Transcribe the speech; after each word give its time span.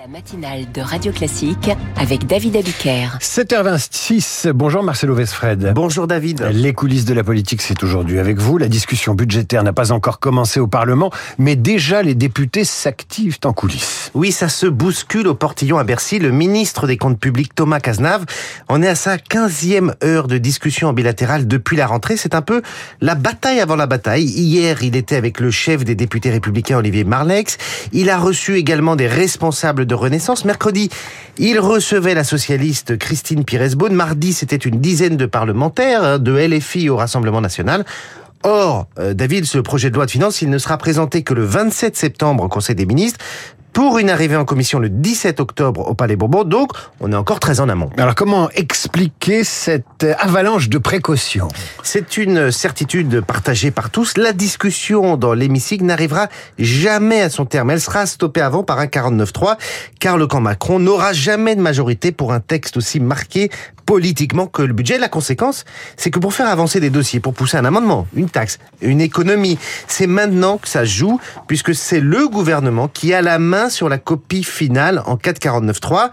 La 0.00 0.06
matinale 0.06 0.72
de 0.72 0.80
Radio 0.80 1.12
Classique 1.12 1.68
avec 1.98 2.26
David 2.26 2.56
Abiker. 2.56 3.18
7h26, 3.20 4.50
bonjour 4.52 4.82
Marcelo 4.82 5.14
Vesfred. 5.14 5.72
Bonjour 5.74 6.06
David. 6.06 6.40
Les 6.54 6.72
coulisses 6.72 7.04
de 7.04 7.12
la 7.12 7.22
politique, 7.22 7.60
c'est 7.60 7.82
aujourd'hui 7.82 8.18
avec 8.18 8.38
vous. 8.38 8.56
La 8.56 8.68
discussion 8.68 9.14
budgétaire 9.14 9.62
n'a 9.62 9.74
pas 9.74 9.92
encore 9.92 10.18
commencé 10.18 10.58
au 10.58 10.66
Parlement, 10.66 11.10
mais 11.36 11.54
déjà 11.54 12.02
les 12.02 12.14
députés 12.14 12.64
s'activent 12.64 13.40
en 13.44 13.52
coulisses. 13.52 14.10
Oui, 14.14 14.32
ça 14.32 14.48
se 14.48 14.66
bouscule 14.66 15.26
au 15.26 15.34
portillon 15.34 15.76
à 15.76 15.84
Bercy. 15.84 16.18
Le 16.18 16.30
ministre 16.30 16.86
des 16.86 16.96
Comptes 16.96 17.20
publics, 17.20 17.54
Thomas 17.54 17.80
Cazenave, 17.80 18.24
en 18.68 18.80
est 18.80 18.88
à 18.88 18.94
sa 18.94 19.16
15e 19.16 19.92
heure 20.02 20.28
de 20.28 20.38
discussion 20.38 20.94
bilatérale 20.94 21.46
depuis 21.46 21.76
la 21.76 21.86
rentrée. 21.86 22.16
C'est 22.16 22.34
un 22.34 22.42
peu 22.42 22.62
la 23.02 23.16
bataille 23.16 23.60
avant 23.60 23.76
la 23.76 23.86
bataille. 23.86 24.24
Hier, 24.24 24.82
il 24.82 24.96
était 24.96 25.16
avec 25.16 25.40
le 25.40 25.50
chef 25.50 25.84
des 25.84 25.94
députés 25.94 26.30
républicains, 26.30 26.78
Olivier 26.78 27.04
Marlex. 27.04 27.58
Il 27.92 28.08
a 28.08 28.18
reçu 28.18 28.56
également 28.56 28.96
des 28.96 29.06
responsables 29.06 29.89
de 29.90 29.94
Renaissance. 29.94 30.44
Mercredi, 30.44 30.88
il 31.36 31.58
recevait 31.58 32.14
la 32.14 32.24
socialiste 32.24 32.96
Christine 32.96 33.44
Pires-Beaune. 33.44 33.92
Mardi, 33.92 34.32
c'était 34.32 34.56
une 34.56 34.80
dizaine 34.80 35.16
de 35.16 35.26
parlementaires 35.26 36.04
hein, 36.04 36.18
de 36.18 36.32
LFI 36.32 36.88
au 36.88 36.96
Rassemblement 36.96 37.40
national. 37.40 37.84
Or, 38.44 38.86
euh, 38.98 39.12
David, 39.12 39.44
ce 39.44 39.58
projet 39.58 39.90
de 39.90 39.96
loi 39.96 40.06
de 40.06 40.10
finances, 40.10 40.42
il 40.42 40.48
ne 40.48 40.58
sera 40.58 40.78
présenté 40.78 41.22
que 41.22 41.34
le 41.34 41.44
27 41.44 41.96
septembre 41.96 42.44
au 42.44 42.48
Conseil 42.48 42.76
des 42.76 42.86
ministres 42.86 43.18
pour 43.72 43.98
une 43.98 44.10
arrivée 44.10 44.36
en 44.36 44.44
commission 44.44 44.78
le 44.78 44.88
17 44.88 45.40
octobre 45.40 45.86
au 45.88 45.94
Palais 45.94 46.16
Bourbon. 46.16 46.44
Donc, 46.44 46.70
on 47.00 47.12
est 47.12 47.16
encore 47.16 47.40
très 47.40 47.60
en 47.60 47.68
amont. 47.68 47.90
Alors, 47.98 48.14
comment 48.14 48.48
expliquer 48.50 49.44
cette 49.44 49.84
avalanche 50.18 50.68
de 50.68 50.78
précautions 50.78 51.48
C'est 51.82 52.16
une 52.16 52.50
certitude 52.50 53.20
partagée 53.20 53.70
par 53.70 53.90
tous. 53.90 54.16
La 54.16 54.32
discussion 54.32 55.16
dans 55.16 55.34
l'hémicycle 55.34 55.84
n'arrivera 55.84 56.28
jamais 56.58 57.22
à 57.22 57.30
son 57.30 57.44
terme. 57.44 57.70
Elle 57.70 57.80
sera 57.80 58.06
stoppée 58.06 58.40
avant 58.40 58.62
par 58.62 58.78
un 58.78 58.86
49-3, 58.86 59.56
car 59.98 60.16
le 60.16 60.26
camp 60.26 60.40
Macron 60.40 60.78
n'aura 60.78 61.12
jamais 61.12 61.56
de 61.56 61.60
majorité 61.60 62.12
pour 62.12 62.32
un 62.32 62.40
texte 62.40 62.76
aussi 62.76 63.00
marqué 63.00 63.50
politiquement 63.86 64.46
que 64.46 64.62
le 64.62 64.72
budget. 64.72 64.98
La 64.98 65.08
conséquence, 65.08 65.64
c'est 65.96 66.10
que 66.10 66.18
pour 66.18 66.32
faire 66.32 66.48
avancer 66.48 66.80
des 66.80 66.90
dossiers, 66.90 67.20
pour 67.20 67.34
pousser 67.34 67.56
un 67.56 67.64
amendement, 67.64 68.06
une 68.14 68.30
taxe, 68.30 68.58
une 68.80 69.00
économie, 69.00 69.58
c'est 69.88 70.06
maintenant 70.06 70.58
que 70.58 70.68
ça 70.68 70.84
joue, 70.84 71.20
puisque 71.48 71.74
c'est 71.74 72.00
le 72.00 72.28
gouvernement 72.28 72.88
qui 72.88 73.12
a 73.12 73.22
la 73.22 73.38
main 73.38 73.68
sur 73.68 73.88
la 73.88 73.98
copie 73.98 74.44
finale 74.44 75.02
en 75.06 75.16
449.3. 75.16 76.10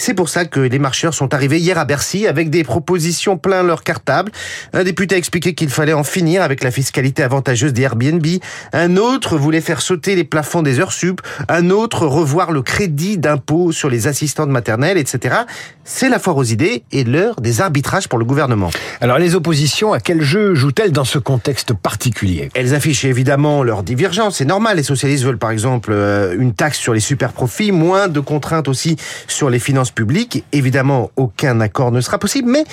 C'est 0.00 0.14
pour 0.14 0.28
ça 0.28 0.44
que 0.44 0.60
les 0.60 0.78
marcheurs 0.78 1.12
sont 1.12 1.34
arrivés 1.34 1.58
hier 1.58 1.76
à 1.76 1.84
Bercy 1.84 2.28
avec 2.28 2.50
des 2.50 2.62
propositions 2.62 3.27
plein 3.36 3.62
leur 3.62 3.82
cartable. 3.82 4.32
Un 4.72 4.84
député 4.84 5.14
a 5.14 5.18
expliqué 5.18 5.54
qu'il 5.54 5.68
fallait 5.68 5.92
en 5.92 6.04
finir 6.04 6.42
avec 6.42 6.62
la 6.62 6.70
fiscalité 6.70 7.22
avantageuse 7.22 7.72
des 7.72 7.82
Airbnb. 7.82 8.26
Un 8.72 8.96
autre 8.96 9.36
voulait 9.36 9.60
faire 9.60 9.80
sauter 9.80 10.14
les 10.14 10.24
plafonds 10.24 10.62
des 10.62 10.80
heures 10.80 10.92
sup. 10.92 11.20
Un 11.48 11.70
autre 11.70 12.06
revoir 12.06 12.52
le 12.52 12.62
crédit 12.62 13.18
d'impôt 13.18 13.72
sur 13.72 13.90
les 13.90 14.06
assistantes 14.06 14.50
maternelles, 14.50 14.98
etc. 14.98 15.36
C'est 15.84 16.08
la 16.08 16.18
foire 16.18 16.36
aux 16.36 16.44
idées 16.44 16.82
et 16.92 17.04
l'heure 17.04 17.40
des 17.40 17.60
arbitrages 17.60 18.08
pour 18.08 18.18
le 18.18 18.24
gouvernement. 18.24 18.70
Alors 19.00 19.18
les 19.18 19.34
oppositions, 19.34 19.92
à 19.92 20.00
quel 20.00 20.22
jeu 20.22 20.54
jouent-elles 20.54 20.92
dans 20.92 21.04
ce 21.04 21.18
contexte 21.18 21.72
particulier? 21.72 22.50
Elles 22.54 22.74
affichent 22.74 23.04
évidemment 23.04 23.62
leur 23.62 23.82
divergence. 23.82 24.36
C'est 24.36 24.44
normal. 24.44 24.76
Les 24.76 24.82
socialistes 24.82 25.24
veulent 25.24 25.38
par 25.38 25.50
exemple 25.50 25.90
euh, 25.92 26.36
une 26.38 26.54
taxe 26.54 26.78
sur 26.78 26.94
les 26.94 27.00
super 27.00 27.32
profits, 27.32 27.72
moins 27.72 28.08
de 28.08 28.20
contraintes 28.20 28.68
aussi 28.68 28.96
sur 29.26 29.50
les 29.50 29.58
finances 29.58 29.90
publiques. 29.90 30.44
Évidemment, 30.52 31.10
aucun 31.16 31.60
accord 31.60 31.92
ne 31.92 32.00
sera 32.00 32.18
possible, 32.18 32.50
mais 32.50 32.64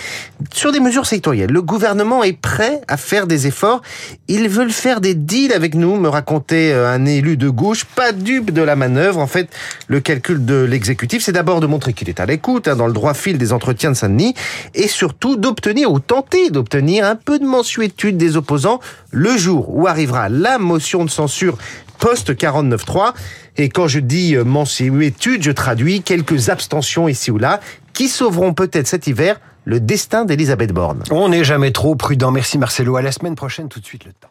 sur 0.54 0.72
des 0.72 0.80
mesures 0.80 1.06
sectorielles, 1.06 1.52
le 1.52 1.62
gouvernement 1.62 2.24
est 2.24 2.40
prêt 2.40 2.82
à 2.88 2.98
faire 2.98 3.28
des 3.28 3.48
efforts. 3.48 3.82
Ils 4.28 4.50
veulent 4.50 4.72
faire 4.72 5.02
des 5.02 5.16
deals 5.16 5.54
avec 5.54 5.76
nous, 5.76 5.96
me 5.96 6.10
racontait 6.10 6.72
euh, 6.72 6.94
un 6.94 7.06
élu 7.06 7.38
de 7.38 7.50
gauche, 7.50 7.86
pas 7.86 8.12
dupe 8.12 8.52
de 8.52 8.62
la 8.62 8.76
manœuvre. 8.76 9.20
En 9.20 9.28
fait, 9.28 9.50
le 9.88 10.00
calcul 10.00 10.46
de 10.46 10.56
l'exécutif, 10.56 11.24
c'est 11.24 11.32
d'abord 11.32 11.60
de 11.60 11.68
montrer 11.68 11.94
qu'il 11.94 12.10
est 12.10 12.20
à 12.20 12.26
l'écoute, 12.26 12.68
hein, 12.68 12.76
dans 12.76 12.88
le 12.88 12.94
droit 12.94 13.14
fil 13.14 13.38
des 13.38 13.54
entretiens 13.54 13.92
de 13.92 13.96
Saint-Denis, 13.96 14.34
et 14.74 14.88
surtout 14.88 15.36
d'obtenir 15.38 15.92
ou 15.92 16.00
tenter 16.00 16.50
d'obtenir 16.50 17.06
un 17.06 17.16
peu 17.16 17.40
de 17.40 17.46
mensuétude 17.46 18.18
des 18.18 18.38
opposants 18.38 18.80
le 19.12 19.38
jour 19.38 19.76
où 19.76 19.88
arrivera 19.88 20.30
la 20.30 20.58
motion 20.58 21.06
de 21.06 21.10
censure 21.10 21.58
post 22.00 22.34
49.3. 22.34 23.14
Et 23.58 23.70
quand 23.70 23.88
je 23.88 24.00
dis 24.00 24.36
mensuétude, 24.36 25.44
je 25.44 25.52
traduis 25.52 26.02
quelques 26.02 26.50
abstentions 26.50 27.08
ici 27.08 27.32
ou 27.32 27.38
là 27.38 27.62
qui 27.96 28.10
sauveront 28.10 28.54
peut-être 28.54 28.88
cet 28.88 29.08
hiver 29.08 29.40
le 29.66 29.80
destin 29.80 30.26
d'Elisabeth 30.26 30.72
Borne. 30.72 31.04
On 31.12 31.30
n'est 31.30 31.44
jamais 31.44 31.72
trop 31.72 31.96
prudent. 31.96 32.32
Merci 32.32 32.58
Marcelo. 32.58 32.96
À 32.96 33.02
la 33.02 33.12
semaine 33.12 33.36
prochaine, 33.36 33.68
tout 33.68 33.80
de 33.80 33.86
suite 33.86 34.06
le 34.06 34.14
temps. 34.14 34.30